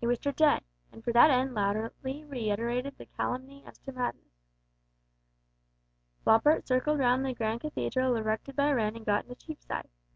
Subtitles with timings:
[0.00, 0.62] He wished her dead,
[0.92, 4.44] and for that end loudly reiterated the calumny as to madness.
[6.24, 9.88] Floppart circled round the grand cathedral erected by Wren and got into Cheapside.